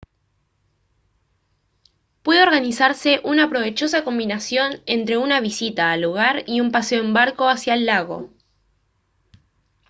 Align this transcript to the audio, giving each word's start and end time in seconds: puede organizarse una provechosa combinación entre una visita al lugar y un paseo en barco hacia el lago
puede 2.23 2.41
organizarse 2.41 3.21
una 3.23 3.51
provechosa 3.51 4.03
combinación 4.03 4.81
entre 4.87 5.19
una 5.19 5.41
visita 5.41 5.91
al 5.91 6.01
lugar 6.01 6.41
y 6.47 6.59
un 6.59 6.71
paseo 6.71 7.03
en 7.03 7.13
barco 7.13 7.47
hacia 7.47 7.75
el 7.75 7.85
lago 7.85 8.31